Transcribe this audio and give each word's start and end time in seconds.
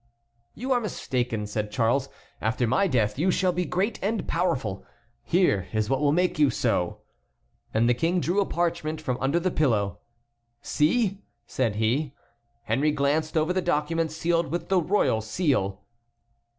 "You 0.55 0.71
are 0.71 0.79
mistaken," 0.79 1.45
said 1.45 1.69
Charles; 1.71 2.09
"after 2.41 2.65
my 2.65 2.87
death 2.87 3.19
you 3.19 3.29
shall 3.29 3.51
be 3.53 3.65
great 3.65 3.99
and 4.01 4.27
powerful. 4.27 4.83
Here 5.21 5.67
is 5.73 5.91
what 5.91 5.99
will 6.01 6.11
make 6.11 6.39
you 6.39 6.49
so." 6.49 7.01
And 7.71 7.87
the 7.87 7.93
King 7.93 8.19
drew 8.19 8.41
a 8.41 8.45
parchment 8.47 8.99
from 8.99 9.19
under 9.21 9.39
the 9.39 9.51
pillow. 9.51 9.99
"See!" 10.63 11.21
said 11.45 11.75
he. 11.75 12.15
Henry 12.63 12.89
glanced 12.89 13.37
over 13.37 13.53
the 13.53 13.61
document 13.61 14.11
sealed 14.11 14.47
with 14.47 14.69
the 14.69 14.81
royal 14.81 15.21
seal. 15.21 15.83